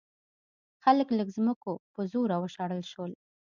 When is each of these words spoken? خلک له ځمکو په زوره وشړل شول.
خلک 0.83 1.07
له 1.17 1.23
ځمکو 1.35 1.71
په 1.93 2.01
زوره 2.11 2.35
وشړل 2.39 2.81
شول. 2.91 3.11